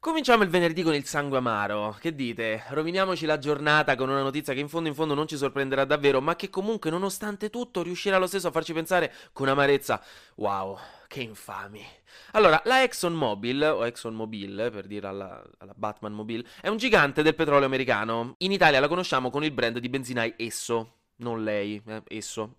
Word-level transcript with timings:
Cominciamo 0.00 0.44
il 0.44 0.48
venerdì 0.48 0.82
con 0.82 0.94
il 0.94 1.04
sangue 1.04 1.36
amaro. 1.36 1.94
Che 2.00 2.14
dite? 2.14 2.64
Roviniamoci 2.68 3.26
la 3.26 3.36
giornata 3.36 3.96
con 3.96 4.08
una 4.08 4.22
notizia 4.22 4.54
che 4.54 4.60
in 4.60 4.68
fondo 4.70 4.88
in 4.88 4.94
fondo 4.94 5.12
non 5.12 5.28
ci 5.28 5.36
sorprenderà 5.36 5.84
davvero, 5.84 6.22
ma 6.22 6.36
che 6.36 6.48
comunque 6.48 6.88
nonostante 6.88 7.50
tutto 7.50 7.82
riuscirà 7.82 8.16
lo 8.16 8.26
stesso 8.26 8.48
a 8.48 8.50
farci 8.50 8.72
pensare 8.72 9.12
con 9.34 9.48
amarezza. 9.48 10.02
Wow, 10.36 10.78
che 11.06 11.20
infami. 11.20 11.84
Allora, 12.32 12.62
la 12.64 12.82
ExxonMobil, 12.82 13.62
o 13.62 13.84
ExxonMobil 13.84 14.70
per 14.72 14.86
dire 14.86 15.06
alla, 15.06 15.42
alla 15.58 15.74
Batman 15.76 16.14
Mobile, 16.14 16.46
è 16.62 16.68
un 16.68 16.78
gigante 16.78 17.22
del 17.22 17.34
petrolio 17.34 17.66
americano. 17.66 18.36
In 18.38 18.52
Italia 18.52 18.80
la 18.80 18.88
conosciamo 18.88 19.28
con 19.28 19.44
il 19.44 19.52
brand 19.52 19.80
di 19.80 19.88
benzinai 19.90 20.32
Esso 20.38 20.99
non 21.20 21.42
lei, 21.42 21.80
eh, 21.86 22.02
esso. 22.08 22.54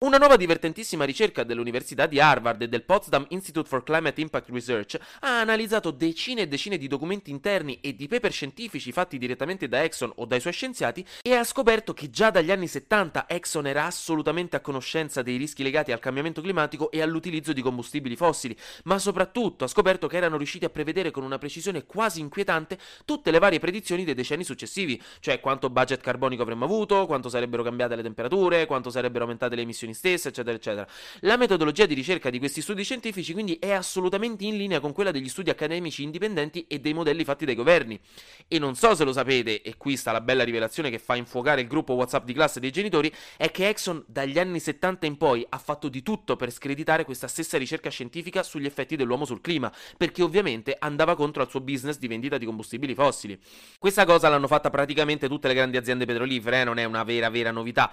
Una 0.00 0.18
nuova 0.18 0.36
divertentissima 0.36 1.04
ricerca 1.04 1.44
dell'Università 1.44 2.06
di 2.06 2.20
Harvard 2.20 2.62
e 2.62 2.68
del 2.68 2.84
Potsdam 2.84 3.26
Institute 3.28 3.68
for 3.68 3.82
Climate 3.82 4.20
Impact 4.20 4.50
Research 4.50 4.98
ha 5.20 5.40
analizzato 5.40 5.90
decine 5.90 6.42
e 6.42 6.48
decine 6.48 6.78
di 6.78 6.88
documenti 6.88 7.30
interni 7.30 7.80
e 7.80 7.94
di 7.94 8.08
paper 8.08 8.32
scientifici 8.32 8.92
fatti 8.92 9.18
direttamente 9.18 9.68
da 9.68 9.82
Exxon 9.82 10.12
o 10.16 10.24
dai 10.24 10.40
suoi 10.40 10.52
scienziati 10.52 11.04
e 11.22 11.34
ha 11.34 11.44
scoperto 11.44 11.92
che 11.92 12.10
già 12.10 12.30
dagli 12.30 12.50
anni 12.50 12.68
70 12.68 13.28
Exxon 13.28 13.66
era 13.66 13.84
assolutamente 13.84 14.56
a 14.56 14.60
conoscenza 14.60 15.22
dei 15.22 15.36
rischi 15.36 15.62
legati 15.62 15.92
al 15.92 15.98
cambiamento 15.98 16.40
climatico 16.40 16.90
e 16.90 17.02
all'utilizzo 17.02 17.52
di 17.52 17.62
combustibili 17.62 18.16
fossili, 18.16 18.56
ma 18.84 18.98
soprattutto 18.98 19.64
ha 19.64 19.68
scoperto 19.68 20.06
che 20.06 20.16
erano 20.16 20.36
riusciti 20.36 20.64
a 20.64 20.70
prevedere 20.70 21.10
con 21.10 21.24
una 21.24 21.38
precisione 21.38 21.84
quasi 21.84 22.20
inquietante 22.20 22.78
tutte 23.04 23.30
le 23.30 23.38
varie 23.38 23.58
predizioni 23.58 24.04
dei 24.04 24.14
decenni 24.14 24.44
successivi, 24.44 25.00
cioè 25.20 25.40
quanto 25.40 25.70
budget 25.70 26.00
carbonico 26.00 26.42
avremmo 26.42 26.64
avuto, 26.64 27.06
quanto 27.06 27.28
sarebbero 27.28 27.62
cambiate 27.62 27.96
le 27.96 28.02
temperature, 28.04 28.66
quanto 28.66 28.90
sarebbero 28.90 29.24
aumentate 29.24 29.56
le 29.56 29.62
emissioni 29.62 29.94
stesse, 29.94 30.28
eccetera, 30.28 30.56
eccetera. 30.56 30.86
La 31.20 31.36
metodologia 31.36 31.86
di 31.86 31.94
ricerca 31.94 32.30
di 32.30 32.38
questi 32.38 32.60
studi 32.60 32.84
scientifici 32.84 33.32
quindi 33.32 33.56
è 33.60 33.72
assolutamente 33.72 34.44
in 34.44 34.56
linea 34.56 34.80
con 34.80 34.92
quella 34.92 35.10
degli 35.10 35.28
studi 35.28 35.50
accademici 35.50 36.02
indipendenti 36.02 36.66
e 36.68 36.78
dei 36.78 36.94
modelli 36.94 37.24
fatti 37.24 37.44
dai 37.44 37.54
governi. 37.54 37.98
E 38.46 38.58
non 38.58 38.74
so 38.74 38.94
se 38.94 39.04
lo 39.04 39.12
sapete, 39.12 39.62
e 39.62 39.76
qui 39.76 39.96
sta 39.96 40.12
la 40.12 40.20
bella 40.20 40.44
rivelazione 40.44 40.90
che 40.90 40.98
fa 40.98 41.16
infuocare 41.16 41.62
il 41.62 41.66
gruppo 41.66 41.94
WhatsApp 41.94 42.24
di 42.24 42.32
classe 42.32 42.60
dei 42.60 42.70
genitori, 42.70 43.12
è 43.36 43.50
che 43.50 43.68
Exxon 43.68 44.04
dagli 44.06 44.38
anni 44.38 44.60
70 44.60 45.06
in 45.06 45.16
poi 45.16 45.44
ha 45.48 45.58
fatto 45.58 45.88
di 45.88 46.02
tutto 46.02 46.36
per 46.36 46.50
screditare 46.50 47.04
questa 47.04 47.28
stessa 47.28 47.58
ricerca 47.58 47.90
scientifica 47.90 48.42
sugli 48.42 48.66
effetti 48.66 48.96
dell'uomo 48.96 49.24
sul 49.24 49.40
clima, 49.40 49.72
perché 49.96 50.22
ovviamente 50.22 50.76
andava 50.78 51.14
contro 51.14 51.42
al 51.42 51.48
suo 51.48 51.60
business 51.60 51.98
di 51.98 52.08
vendita 52.08 52.38
di 52.38 52.46
combustibili 52.46 52.94
fossili. 52.94 53.38
Questa 53.78 54.04
cosa 54.04 54.28
l'hanno 54.28 54.46
fatta 54.46 54.70
praticamente 54.70 55.28
tutte 55.28 55.48
le 55.48 55.54
grandi 55.54 55.76
aziende 55.76 56.04
petrolifere, 56.04 56.60
eh? 56.60 56.64
non 56.64 56.78
è 56.78 56.84
una 56.84 57.04
vera 57.04 57.30
vera 57.30 57.50
novità 57.50 57.92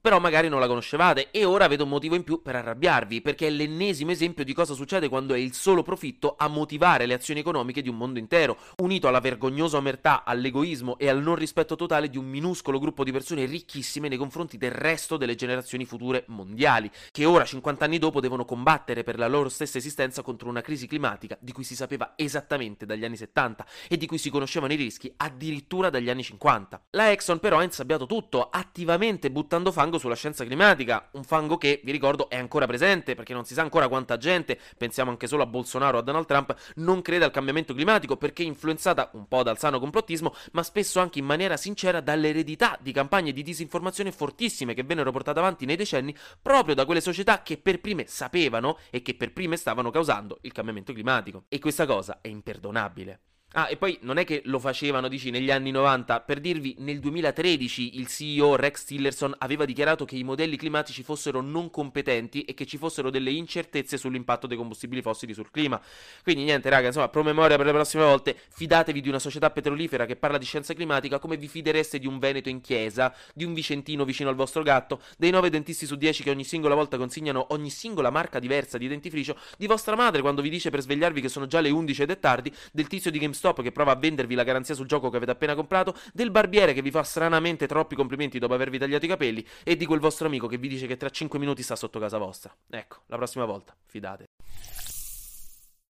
però 0.00 0.18
magari 0.18 0.48
non 0.48 0.60
la 0.60 0.66
conoscevate 0.66 1.30
e 1.30 1.44
ora 1.44 1.68
vedo 1.68 1.84
un 1.84 1.90
motivo 1.90 2.14
in 2.14 2.24
più 2.24 2.42
per 2.42 2.56
arrabbiarvi, 2.56 3.20
perché 3.20 3.46
è 3.46 3.50
l'ennesimo 3.50 4.10
esempio 4.10 4.44
di 4.44 4.52
cosa 4.52 4.74
succede 4.74 5.08
quando 5.08 5.34
è 5.34 5.38
il 5.38 5.54
solo 5.54 5.82
profitto 5.82 6.34
a 6.36 6.48
motivare 6.48 7.06
le 7.06 7.14
azioni 7.14 7.40
economiche 7.40 7.82
di 7.82 7.88
un 7.88 7.96
mondo 7.96 8.18
intero, 8.18 8.56
unito 8.76 9.08
alla 9.08 9.20
vergognosa 9.20 9.76
omertà, 9.76 10.24
all'egoismo 10.24 10.98
e 10.98 11.08
al 11.08 11.22
non 11.22 11.34
rispetto 11.34 11.76
totale 11.76 12.10
di 12.10 12.18
un 12.18 12.26
minuscolo 12.26 12.78
gruppo 12.78 13.04
di 13.04 13.12
persone 13.12 13.44
ricchissime 13.44 14.08
nei 14.08 14.18
confronti 14.18 14.56
del 14.56 14.72
resto 14.72 15.16
delle 15.16 15.34
generazioni 15.34 15.84
future 15.84 16.24
mondiali, 16.28 16.90
che 17.10 17.24
ora, 17.24 17.44
50 17.44 17.84
anni 17.84 17.98
dopo, 17.98 18.20
devono 18.20 18.44
combattere 18.44 19.02
per 19.02 19.18
la 19.18 19.28
loro 19.28 19.48
stessa 19.48 19.78
esistenza 19.78 20.22
contro 20.22 20.48
una 20.48 20.60
crisi 20.60 20.86
climatica 20.86 21.36
di 21.40 21.52
cui 21.52 21.64
si 21.64 21.76
sapeva 21.76 22.14
esattamente 22.16 22.86
dagli 22.86 23.04
anni 23.04 23.16
70 23.16 23.66
e 23.88 23.96
di 23.96 24.06
cui 24.06 24.18
si 24.18 24.30
conoscevano 24.30 24.72
i 24.72 24.76
rischi 24.76 25.12
addirittura 25.16 25.90
dagli 25.90 26.10
anni 26.10 26.22
50. 26.22 26.86
La 26.90 27.10
Exxon 27.10 27.38
però 27.38 27.58
ha 27.58 27.62
insabbiato 27.62 28.06
tutto, 28.06 28.48
attivamente 28.50 29.30
buttando 29.30 29.72
fango 29.72 29.83
sulla 29.98 30.14
scienza 30.14 30.44
climatica, 30.44 31.08
un 31.12 31.24
fango 31.24 31.56
che, 31.56 31.80
vi 31.84 31.92
ricordo, 31.92 32.28
è 32.28 32.36
ancora 32.36 32.66
presente 32.66 33.14
perché 33.14 33.32
non 33.32 33.44
si 33.44 33.54
sa 33.54 33.62
ancora 33.62 33.88
quanta 33.88 34.16
gente, 34.16 34.58
pensiamo 34.76 35.10
anche 35.10 35.26
solo 35.26 35.42
a 35.42 35.46
Bolsonaro 35.46 35.98
o 35.98 36.00
a 36.00 36.02
Donald 36.02 36.26
Trump, 36.26 36.54
non 36.76 37.02
crede 37.02 37.24
al 37.24 37.30
cambiamento 37.30 37.74
climatico 37.74 38.16
perché 38.16 38.42
è 38.42 38.46
influenzata 38.46 39.10
un 39.12 39.28
po' 39.28 39.42
dal 39.42 39.58
sano 39.58 39.78
complottismo, 39.78 40.34
ma 40.52 40.62
spesso 40.62 41.00
anche 41.00 41.18
in 41.18 41.24
maniera 41.24 41.56
sincera 41.56 42.00
dall'eredità 42.00 42.78
di 42.80 42.92
campagne 42.92 43.32
di 43.32 43.42
disinformazione 43.42 44.12
fortissime 44.12 44.74
che 44.74 44.82
vennero 44.82 45.12
portate 45.12 45.38
avanti 45.38 45.66
nei 45.66 45.76
decenni 45.76 46.16
proprio 46.40 46.74
da 46.74 46.84
quelle 46.84 47.00
società 47.00 47.42
che 47.42 47.58
per 47.58 47.80
prime 47.80 48.06
sapevano 48.06 48.78
e 48.90 49.02
che 49.02 49.14
per 49.14 49.32
prime 49.32 49.56
stavano 49.56 49.90
causando 49.90 50.38
il 50.42 50.52
cambiamento 50.52 50.92
climatico. 50.92 51.44
E 51.48 51.58
questa 51.58 51.86
cosa 51.86 52.18
è 52.20 52.28
imperdonabile. 52.28 53.20
Ah, 53.56 53.68
e 53.70 53.76
poi 53.76 53.96
non 54.00 54.18
è 54.18 54.24
che 54.24 54.42
lo 54.46 54.58
facevano, 54.58 55.06
dici, 55.06 55.30
negli 55.30 55.48
anni 55.48 55.70
90. 55.70 56.22
Per 56.22 56.40
dirvi, 56.40 56.74
nel 56.78 56.98
2013 56.98 57.98
il 57.98 58.08
CEO 58.08 58.56
Rex 58.56 58.82
Tillerson 58.82 59.32
aveva 59.38 59.64
dichiarato 59.64 60.04
che 60.04 60.16
i 60.16 60.24
modelli 60.24 60.56
climatici 60.56 61.04
fossero 61.04 61.40
non 61.40 61.70
competenti 61.70 62.42
e 62.42 62.52
che 62.52 62.66
ci 62.66 62.78
fossero 62.78 63.10
delle 63.10 63.30
incertezze 63.30 63.96
sull'impatto 63.96 64.48
dei 64.48 64.56
combustibili 64.56 65.02
fossili 65.02 65.34
sul 65.34 65.52
clima. 65.52 65.80
Quindi 66.24 66.42
niente, 66.42 66.68
raga, 66.68 66.88
insomma, 66.88 67.08
promemoria 67.08 67.56
per 67.56 67.66
le 67.66 67.72
prossime 67.72 68.02
volte, 68.02 68.36
fidatevi 68.48 69.00
di 69.00 69.08
una 69.08 69.20
società 69.20 69.48
petrolifera 69.50 70.04
che 70.04 70.16
parla 70.16 70.36
di 70.36 70.44
scienza 70.44 70.74
climatica 70.74 71.20
come 71.20 71.36
vi 71.36 71.46
fidereste 71.46 72.00
di 72.00 72.08
un 72.08 72.18
Veneto 72.18 72.48
in 72.48 72.60
chiesa, 72.60 73.14
di 73.34 73.44
un 73.44 73.54
Vicentino 73.54 74.04
vicino 74.04 74.30
al 74.30 74.34
vostro 74.34 74.64
gatto, 74.64 75.00
dei 75.16 75.30
9 75.30 75.48
dentisti 75.48 75.86
su 75.86 75.94
10 75.94 76.24
che 76.24 76.30
ogni 76.30 76.42
singola 76.42 76.74
volta 76.74 76.96
consegnano 76.96 77.46
ogni 77.50 77.70
singola 77.70 78.10
marca 78.10 78.40
diversa 78.40 78.78
di 78.78 78.88
dentifricio, 78.88 79.38
di 79.56 79.68
vostra 79.68 79.94
madre 79.94 80.22
quando 80.22 80.42
vi 80.42 80.50
dice 80.50 80.70
per 80.70 80.80
svegliarvi 80.80 81.20
che 81.20 81.28
sono 81.28 81.46
già 81.46 81.60
le 81.60 81.70
11 81.70 82.02
ed 82.02 82.10
è 82.10 82.18
tardi, 82.18 82.52
del 82.72 82.88
tizio 82.88 83.12
di 83.12 83.20
GameStop 83.20 83.42
GameStop 83.44 83.62
che 83.62 83.72
prova 83.72 83.92
a 83.92 83.96
vendervi 83.96 84.34
la 84.34 84.42
garanzia 84.42 84.74
sul 84.74 84.86
gioco 84.86 85.10
che 85.10 85.16
avete 85.16 85.32
appena 85.32 85.54
comprato, 85.54 85.94
del 86.12 86.30
barbiere 86.30 86.72
che 86.72 86.80
vi 86.80 86.90
fa 86.90 87.02
stranamente 87.02 87.66
troppi 87.66 87.94
complimenti 87.94 88.38
dopo 88.38 88.54
avervi 88.54 88.78
tagliato 88.78 89.04
i 89.04 89.08
capelli 89.08 89.46
e 89.62 89.76
di 89.76 89.84
quel 89.84 90.00
vostro 90.00 90.26
amico 90.26 90.46
che 90.46 90.56
vi 90.56 90.68
dice 90.68 90.86
che 90.86 90.96
tra 90.96 91.10
5 91.10 91.38
minuti 91.38 91.62
sta 91.62 91.76
sotto 91.76 91.98
casa 91.98 92.16
vostra. 92.16 92.54
Ecco, 92.70 93.02
la 93.06 93.16
prossima 93.16 93.44
volta, 93.44 93.76
fidate. 93.86 94.26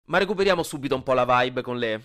Ma 0.06 0.19
recuperiamo 0.19 0.62
subito 0.62 0.94
un 0.94 1.03
po' 1.03 1.12
la 1.12 1.25
vibe 1.25 1.62
con 1.62 1.78
le... 1.78 2.05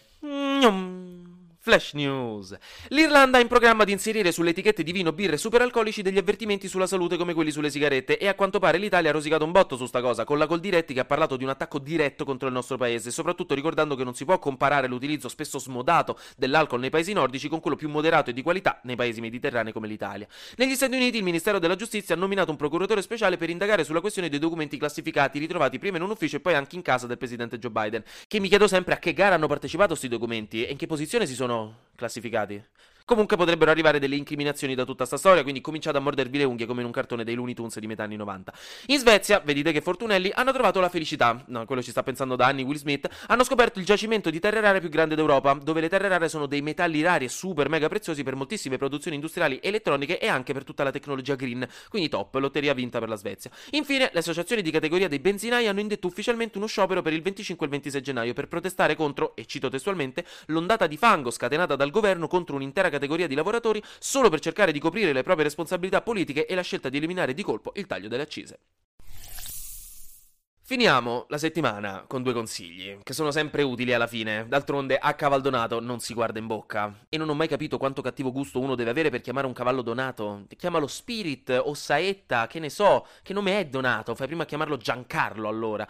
Flash 1.66 1.94
News. 1.94 2.56
L'Irlanda 2.90 3.40
ha 3.40 3.42
in 3.42 3.48
programma 3.48 3.86
di 3.86 3.92
inserire 3.92 4.32
sulle 4.32 4.52
etichette 4.52 4.84
di 4.84 4.92
vino, 4.92 5.12
birre 5.14 5.34
e 5.34 5.38
superalcolici 5.40 6.04
degli 6.04 6.20
avvertimenti 6.20 6.68
sulla 6.68 6.86
salute 6.86 7.18
come 7.18 7.34
quelli 7.34 7.50
sulle 7.50 7.72
sigarette 7.72 8.20
e 8.20 8.28
a 8.28 8.36
quanto 8.36 8.60
pare 8.60 8.78
l'Italia 8.78 9.10
ha 9.10 9.14
rosicato 9.14 9.46
un 9.46 9.52
botto 9.52 9.76
su 9.76 9.88
sta 9.88 10.00
cosa, 10.00 10.26
con 10.26 10.38
la 10.38 10.46
Coldiretti 10.46 10.94
che 10.94 11.00
ha 11.00 11.06
parlato 11.06 11.36
di 11.38 11.44
un 11.44 11.50
attacco 11.50 11.80
diretto 11.80 12.24
contro 12.24 12.48
il 12.48 12.54
nostro 12.54 12.78
paese, 12.78 13.10
soprattutto 13.10 13.56
ricordando 13.56 13.96
che 13.96 14.04
non 14.04 14.14
si 14.14 14.26
può 14.26 14.38
comparare 14.38 14.88
l'utilizzo 14.88 15.28
spesso 15.28 15.58
smodato 15.58 16.20
dell'alcol 16.38 16.82
nei 16.82 16.92
paesi 16.92 17.14
nordici 17.14 17.50
con 17.50 17.60
quello 17.62 17.76
più 17.76 17.90
moderato 17.90 18.30
e 18.30 18.34
di 18.34 18.44
qualità 18.44 18.80
nei 18.84 18.96
paesi 18.96 19.20
mediterranei 19.20 19.74
come 19.74 19.88
l'Italia. 19.88 20.28
Negli 20.58 20.76
Stati 20.76 20.96
Uniti 20.96 21.18
il 21.18 21.24
Ministero 21.24 21.58
della 21.58 21.76
Giustizia 21.76 22.14
ha 22.14 22.18
nominato 22.20 22.52
un 22.52 22.58
procuratore 22.58 23.02
speciale 23.02 23.38
per 23.38 23.50
indagare 23.50 23.84
sulla 23.84 24.02
questione 24.02 24.30
dei 24.30 24.38
documenti 24.38 24.78
classificati 24.78 25.40
ritrovati 25.40 25.80
prima 25.80 25.98
in 25.98 26.04
un 26.04 26.12
ufficio 26.12 26.36
e 26.36 26.42
poi 26.42 26.54
anche 26.54 26.76
in 26.76 26.84
casa 26.84 27.08
del 27.08 27.18
presidente 27.18 27.58
Joe 27.58 27.72
Biden, 27.72 28.04
che 28.28 28.40
mi 28.40 28.50
chiedo 28.50 28.68
sempre 28.68 28.94
a 28.94 28.98
che 28.98 29.14
gara 29.14 29.34
hanno 29.34 29.48
partecipato 29.48 29.90
questi 29.90 30.08
documenti 30.08 30.64
e 30.64 30.70
in 30.70 30.78
che 30.78 30.86
posizione 30.86 31.26
si 31.26 31.34
sono 31.34 31.54
classificati. 31.96 32.64
Comunque 33.08 33.38
potrebbero 33.38 33.70
arrivare 33.70 34.00
delle 34.00 34.16
incriminazioni 34.16 34.74
da 34.74 34.84
tutta 34.84 35.06
sta 35.06 35.16
storia, 35.18 35.44
quindi 35.44 35.62
cominciate 35.62 35.96
a 35.98 36.00
mordervi 36.00 36.40
le 36.40 36.44
unghie 36.44 36.66
come 36.66 36.80
in 36.80 36.88
un 36.88 36.92
cartone 36.92 37.24
dei 37.24 37.36
Looney 37.36 37.54
Tunes 37.54 37.78
di 37.78 37.86
metà 37.86 38.02
anni 38.02 38.16
90. 38.16 38.52
In 38.88 38.98
Svezia, 38.98 39.40
vedete 39.46 39.72
che 39.72 39.80
Fortunelli 39.80 40.32
hanno 40.34 40.52
trovato 40.52 40.80
la 40.80 40.90
felicità. 40.90 41.40
No, 41.50 41.66
quello 41.66 41.84
ci 41.84 41.92
sta 41.92 42.02
pensando 42.02 42.36
da 42.36 42.48
anni 42.48 42.64
Will 42.64 42.78
Smith. 42.78 43.08
Hanno 43.28 43.44
scoperto 43.44 43.78
il 43.78 43.86
giacimento 43.86 44.32
di 44.32 44.40
terre 44.40 44.60
rare 44.60 44.80
più 44.80 44.90
grande 44.90 45.14
d'Europa, 45.14 45.54
dove 45.54 45.82
le 45.82 45.90
terre 45.90 46.08
rare 46.08 46.30
sono 46.30 46.48
dei 46.48 46.64
metalli 46.64 47.04
rari 47.04 47.26
e 47.26 47.30
super 47.30 47.70
mega 47.70 47.88
preziosi 47.88 48.24
per 48.24 48.34
moltissime 48.34 48.78
produzioni 48.78 49.18
industriali 49.18 49.60
elettroniche 49.62 50.18
e 50.18 50.26
anche 50.26 50.54
per 50.54 50.64
tutta 50.64 50.84
la 50.84 50.90
tecnologia 50.90 51.36
green. 51.36 51.64
Quindi 51.90 52.10
top, 52.10 52.34
lotteria 52.38 52.74
vinta 52.74 52.98
per 52.98 53.10
la 53.10 53.18
Svezia. 53.18 53.52
Infine, 53.74 54.10
le 54.12 54.20
associazioni 54.20 54.64
di 54.64 54.72
categoria 54.72 55.08
dei 55.08 55.20
benzinai 55.20 55.68
hanno 55.68 55.80
indetto 55.80 56.08
ufficialmente 56.08 56.58
uno 56.58 56.66
sciopero 56.66 57.04
per 57.04 57.14
il 57.14 57.22
25 57.22 57.68
e 57.68 57.70
il 57.70 57.76
26 57.76 58.02
gennaio 58.02 58.34
per 58.34 58.48
protestare 58.48 58.96
contro, 58.96 59.36
e 59.36 59.46
cito 59.46 59.70
testualmente, 59.70 60.26
l'ondata 60.48 60.88
di 60.88 60.98
fango 60.98 61.30
scatenata 61.30 61.76
dal 61.76 61.92
governo 61.92 62.28
contro 62.28 62.56
un'intera 62.56 62.94
categoria 62.96 63.28
di 63.28 63.36
lavoratori 63.36 63.82
solo 64.00 64.30
per 64.30 64.40
cercare 64.40 64.72
di 64.72 64.80
coprire 64.80 65.14
le 65.14 65.24
proprie 65.24 65.46
responsabilità 65.46 66.02
politiche 66.02 66.46
e 66.46 66.56
la 66.56 66.62
scelta 66.62 66.90
di 66.90 66.98
eliminare 66.98 67.34
di 67.34 67.44
colpo 67.44 67.72
il 67.76 67.86
taglio 67.86 68.08
delle 68.08 68.24
accise. 68.24 68.60
Finiamo 70.68 71.28
la 71.30 71.38
settimana 71.38 72.06
con 72.08 72.24
due 72.24 72.34
consigli, 72.34 72.98
che 73.04 73.14
sono 73.14 73.30
sempre 73.30 73.62
utili 73.62 73.94
alla 73.94 74.08
fine. 74.08 74.48
D'altronde 74.48 74.98
a 74.98 75.14
caval 75.14 75.42
donato 75.42 75.80
non 75.80 76.00
si 76.00 76.16
guarda 76.16 76.40
in 76.40 76.48
bocca. 76.48 77.06
E 77.08 77.20
non 77.20 77.30
ho 77.30 77.36
mai 77.36 77.48
capito 77.48 77.78
quanto 77.78 78.02
cattivo 78.02 78.32
gusto 78.32 78.60
uno 78.60 78.74
deve 78.74 78.90
avere 78.90 79.12
per 79.12 79.22
chiamare 79.22 79.46
un 79.46 79.54
cavallo 79.54 79.84
donato. 79.84 80.48
Chiamalo 80.58 80.88
Spirit 80.88 81.62
o 81.64 81.76
Saetta, 81.76 82.48
che 82.48 82.58
ne 82.58 82.72
so, 82.72 83.06
che 83.22 83.34
nome 83.34 83.60
è 83.60 83.66
donato? 83.68 84.16
Fai 84.16 84.26
prima 84.26 84.42
a 84.42 84.46
chiamarlo 84.48 84.78
Giancarlo 84.78 85.48
allora. 85.48 85.88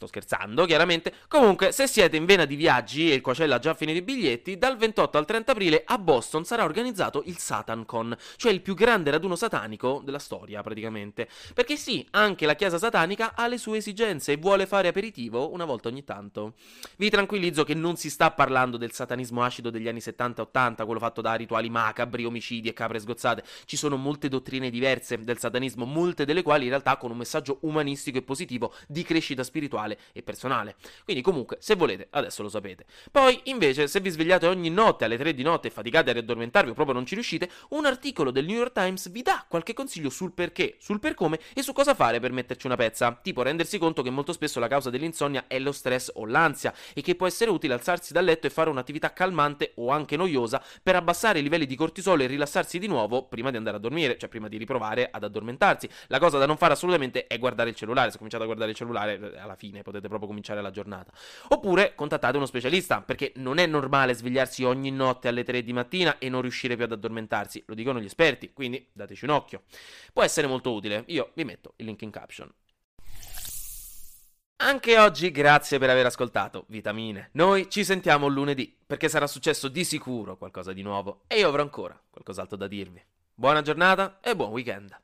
Sto 0.00 0.06
scherzando, 0.06 0.64
chiaramente. 0.64 1.12
Comunque, 1.28 1.72
se 1.72 1.86
siete 1.86 2.16
in 2.16 2.24
vena 2.24 2.46
di 2.46 2.56
viaggi 2.56 3.10
e 3.10 3.16
il 3.16 3.20
Coachella 3.20 3.56
ha 3.56 3.58
già 3.58 3.74
finito 3.74 3.98
i 3.98 4.02
biglietti, 4.02 4.56
dal 4.56 4.78
28 4.78 5.18
al 5.18 5.26
30 5.26 5.52
aprile 5.52 5.82
a 5.84 5.98
Boston 5.98 6.46
sarà 6.46 6.64
organizzato 6.64 7.22
il 7.26 7.36
SatanCon, 7.36 8.16
cioè 8.36 8.50
il 8.50 8.62
più 8.62 8.74
grande 8.74 9.10
raduno 9.10 9.36
satanico 9.36 10.00
della 10.02 10.18
storia, 10.18 10.62
praticamente. 10.62 11.28
Perché 11.52 11.76
sì, 11.76 12.06
anche 12.12 12.46
la 12.46 12.54
chiesa 12.54 12.78
satanica 12.78 13.34
ha 13.34 13.46
le 13.46 13.58
sue 13.58 13.76
esigenze 13.76 14.32
e 14.32 14.36
vuole 14.38 14.64
fare 14.64 14.88
aperitivo 14.88 15.52
una 15.52 15.66
volta 15.66 15.88
ogni 15.88 16.02
tanto. 16.02 16.54
Vi 16.96 17.10
tranquillizzo 17.10 17.64
che 17.64 17.74
non 17.74 17.96
si 17.96 18.08
sta 18.08 18.30
parlando 18.30 18.78
del 18.78 18.92
satanismo 18.92 19.42
acido 19.42 19.68
degli 19.68 19.86
anni 19.86 19.98
70-80, 19.98 20.86
quello 20.86 20.98
fatto 20.98 21.20
da 21.20 21.34
rituali 21.34 21.68
macabri, 21.68 22.24
omicidi 22.24 22.70
e 22.70 22.72
capre 22.72 23.00
sgozzate. 23.00 23.44
Ci 23.66 23.76
sono 23.76 23.96
molte 23.96 24.28
dottrine 24.28 24.70
diverse 24.70 25.18
del 25.18 25.38
satanismo, 25.38 25.84
molte 25.84 26.24
delle 26.24 26.40
quali 26.40 26.62
in 26.62 26.70
realtà 26.70 26.96
con 26.96 27.10
un 27.10 27.18
messaggio 27.18 27.58
umanistico 27.60 28.16
e 28.16 28.22
positivo 28.22 28.72
di 28.88 29.02
crescita 29.02 29.42
spirituale 29.42 29.88
professionale 29.90 29.98
e 30.12 30.22
personale. 30.22 30.76
Quindi 31.04 31.22
comunque, 31.22 31.56
se 31.60 31.74
volete, 31.74 32.08
adesso 32.10 32.42
lo 32.42 32.48
sapete. 32.48 32.84
Poi, 33.10 33.40
invece, 33.44 33.86
se 33.88 34.00
vi 34.00 34.10
svegliate 34.10 34.46
ogni 34.46 34.70
notte 34.70 35.04
alle 35.04 35.16
3 35.16 35.34
di 35.34 35.42
notte 35.42 35.68
e 35.68 35.70
faticate 35.70 36.10
a 36.10 36.12
riaddormentarvi 36.12 36.70
o 36.70 36.74
proprio 36.74 36.94
non 36.94 37.06
ci 37.06 37.14
riuscite, 37.14 37.50
un 37.70 37.86
articolo 37.86 38.30
del 38.30 38.46
New 38.46 38.56
York 38.56 38.72
Times 38.72 39.10
vi 39.10 39.22
dà 39.22 39.44
qualche 39.48 39.74
consiglio 39.74 40.10
sul 40.10 40.32
perché, 40.32 40.76
sul 40.78 41.00
per 41.00 41.14
come 41.14 41.38
e 41.54 41.62
su 41.62 41.72
cosa 41.72 41.94
fare 41.94 42.20
per 42.20 42.32
metterci 42.32 42.66
una 42.66 42.76
pezza. 42.76 43.18
Tipo 43.22 43.42
rendersi 43.42 43.78
conto 43.78 44.02
che 44.02 44.10
molto 44.10 44.32
spesso 44.32 44.60
la 44.60 44.68
causa 44.68 44.90
dell'insonnia 44.90 45.44
è 45.46 45.58
lo 45.58 45.72
stress 45.72 46.10
o 46.14 46.26
l'ansia 46.26 46.72
e 46.94 47.02
che 47.02 47.14
può 47.14 47.26
essere 47.26 47.50
utile 47.50 47.74
alzarsi 47.74 48.12
dal 48.12 48.24
letto 48.24 48.46
e 48.46 48.50
fare 48.50 48.70
un'attività 48.70 49.12
calmante 49.12 49.72
o 49.76 49.90
anche 49.90 50.16
noiosa 50.16 50.62
per 50.82 50.96
abbassare 50.96 51.38
i 51.38 51.42
livelli 51.42 51.66
di 51.66 51.76
cortisolo 51.76 52.22
e 52.22 52.26
rilassarsi 52.26 52.78
di 52.78 52.86
nuovo 52.86 53.26
prima 53.26 53.50
di 53.50 53.56
andare 53.56 53.76
a 53.76 53.80
dormire, 53.80 54.16
cioè 54.18 54.28
prima 54.28 54.48
di 54.48 54.56
riprovare 54.56 55.08
ad 55.10 55.24
addormentarsi. 55.24 55.88
La 56.08 56.18
cosa 56.18 56.38
da 56.38 56.46
non 56.46 56.56
fare 56.56 56.72
assolutamente 56.72 57.26
è 57.26 57.38
guardare 57.38 57.70
il 57.70 57.76
cellulare. 57.76 58.10
Se 58.10 58.16
cominciate 58.16 58.42
a 58.42 58.46
guardare 58.46 58.70
il 58.70 58.76
cellulare, 58.76 59.38
alla 59.38 59.56
fine 59.56 59.79
fine, 59.80 59.82
potete 59.82 60.08
proprio 60.08 60.28
cominciare 60.28 60.60
la 60.60 60.70
giornata. 60.70 61.12
Oppure 61.48 61.94
contattate 61.94 62.36
uno 62.36 62.46
specialista, 62.46 63.02
perché 63.02 63.32
non 63.36 63.58
è 63.58 63.66
normale 63.66 64.14
svegliarsi 64.14 64.64
ogni 64.64 64.90
notte 64.90 65.28
alle 65.28 65.42
3 65.42 65.62
di 65.62 65.72
mattina 65.72 66.18
e 66.18 66.28
non 66.28 66.42
riuscire 66.42 66.76
più 66.76 66.84
ad 66.84 66.92
addormentarsi, 66.92 67.62
lo 67.66 67.74
dicono 67.74 68.00
gli 68.00 68.04
esperti, 68.04 68.52
quindi 68.52 68.88
dateci 68.92 69.24
un 69.24 69.30
occhio. 69.30 69.62
Può 70.12 70.22
essere 70.22 70.46
molto 70.46 70.72
utile, 70.72 71.04
io 71.08 71.30
vi 71.34 71.44
metto 71.44 71.74
il 71.76 71.86
link 71.86 72.02
in 72.02 72.10
caption. 72.10 72.52
Anche 74.62 74.98
oggi 74.98 75.30
grazie 75.30 75.78
per 75.78 75.88
aver 75.88 76.04
ascoltato 76.04 76.66
Vitamine. 76.68 77.30
Noi 77.32 77.70
ci 77.70 77.82
sentiamo 77.82 78.26
lunedì, 78.26 78.76
perché 78.86 79.08
sarà 79.08 79.26
successo 79.26 79.68
di 79.68 79.84
sicuro 79.84 80.36
qualcosa 80.36 80.74
di 80.74 80.82
nuovo 80.82 81.22
e 81.26 81.38
io 81.38 81.48
avrò 81.48 81.62
ancora 81.62 81.98
qualcos'altro 82.10 82.58
da 82.58 82.68
dirvi. 82.68 83.02
Buona 83.32 83.62
giornata 83.62 84.18
e 84.20 84.36
buon 84.36 84.50
weekend. 84.50 84.94